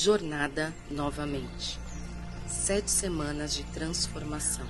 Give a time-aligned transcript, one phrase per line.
[0.00, 1.76] Jornada novamente.
[2.46, 4.64] Sete semanas de transformação.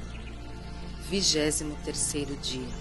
[1.11, 2.75] Vigésimo terceiro dia.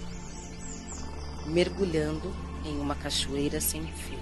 [1.44, 2.34] Mergulhando
[2.64, 4.18] em uma cachoeira sem fim.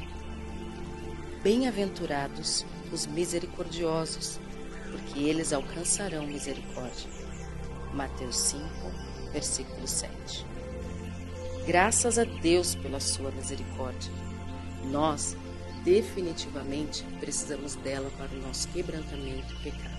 [1.41, 4.41] Bem-aventurados os misericordiosos,
[4.91, 7.09] porque eles alcançarão misericórdia.
[7.95, 8.65] Mateus 5,
[9.33, 10.45] versículo 7.
[11.65, 14.13] Graças a Deus pela sua misericórdia.
[14.91, 15.37] Nós
[15.87, 19.97] definitivamente precisamos dela para o nosso quebrantamento e pecado.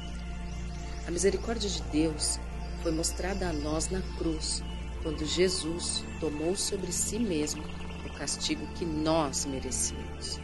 [1.07, 2.37] A misericórdia de Deus
[2.83, 4.61] foi mostrada a nós na cruz,
[5.01, 7.63] quando Jesus tomou sobre si mesmo
[8.05, 10.41] o castigo que nós merecíamos.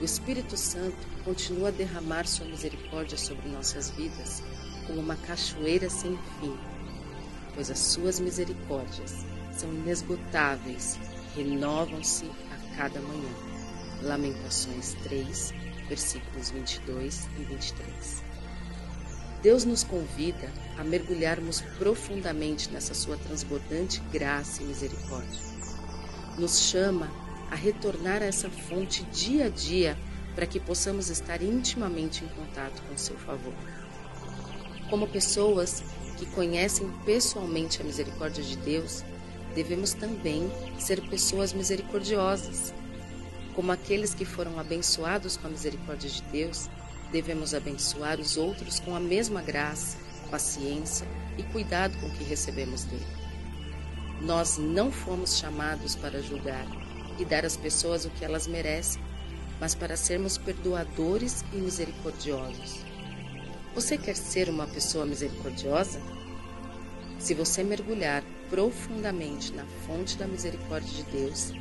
[0.00, 4.42] O Espírito Santo continua a derramar sua misericórdia sobre nossas vidas
[4.86, 6.56] como uma cachoeira sem fim,
[7.54, 10.98] pois as suas misericórdias são inesgotáveis,
[11.36, 13.53] renovam-se a cada manhã.
[14.02, 15.54] Lamentações 3,
[15.88, 18.24] versículos 22 e 23.
[19.42, 25.40] Deus nos convida a mergulharmos profundamente nessa sua transbordante graça e misericórdia.
[26.38, 27.10] Nos chama
[27.50, 29.96] a retornar a essa fonte dia a dia
[30.34, 33.54] para que possamos estar intimamente em contato com seu favor.
[34.90, 35.82] Como pessoas
[36.16, 39.04] que conhecem pessoalmente a misericórdia de Deus,
[39.54, 42.72] devemos também ser pessoas misericordiosas
[43.54, 46.68] como aqueles que foram abençoados com a misericórdia de Deus,
[47.12, 49.96] devemos abençoar os outros com a mesma graça,
[50.30, 51.06] paciência
[51.38, 53.06] e cuidado com que recebemos dele.
[54.20, 56.66] Nós não fomos chamados para julgar
[57.18, 59.02] e dar às pessoas o que elas merecem,
[59.60, 62.80] mas para sermos perdoadores e misericordiosos.
[63.74, 66.00] Você quer ser uma pessoa misericordiosa?
[67.18, 71.52] Se você mergulhar profundamente na fonte da misericórdia de Deus,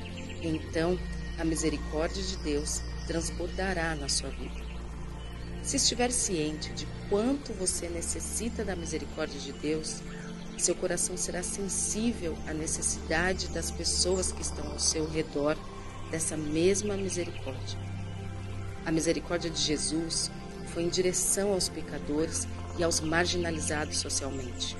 [0.41, 0.97] então
[1.39, 4.61] a misericórdia de Deus transbordará na sua vida.
[5.61, 10.01] Se estiver ciente de quanto você necessita da misericórdia de Deus,
[10.57, 15.57] seu coração será sensível à necessidade das pessoas que estão ao seu redor
[16.11, 17.79] dessa mesma misericórdia.
[18.85, 20.29] A misericórdia de Jesus
[20.67, 24.75] foi em direção aos pecadores e aos marginalizados socialmente.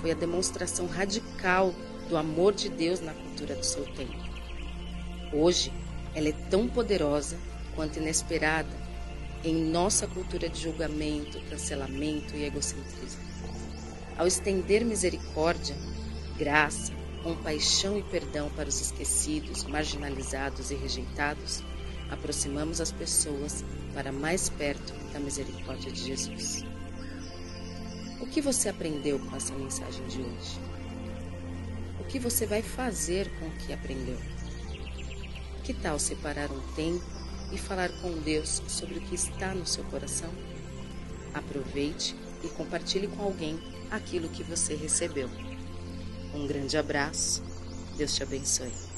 [0.00, 1.74] Foi a demonstração radical
[2.08, 4.30] do amor de Deus na cultura do seu tempo.
[5.32, 5.72] Hoje,
[6.14, 7.36] ela é tão poderosa
[7.74, 8.68] quanto inesperada
[9.42, 13.20] em nossa cultura de julgamento, cancelamento e egocentrismo.
[14.18, 15.74] Ao estender misericórdia,
[16.36, 21.62] graça, compaixão e perdão para os esquecidos, marginalizados e rejeitados,
[22.10, 26.64] aproximamos as pessoas para mais perto da misericórdia de Jesus.
[28.20, 30.60] O que você aprendeu com essa mensagem de hoje?
[31.98, 34.18] O que você vai fazer com o que aprendeu?
[35.70, 37.00] Que tal separar um tempo
[37.52, 40.28] e falar com Deus sobre o que está no seu coração?
[41.32, 43.56] Aproveite e compartilhe com alguém
[43.88, 45.30] aquilo que você recebeu.
[46.34, 47.40] Um grande abraço.
[47.96, 48.89] Deus te abençoe.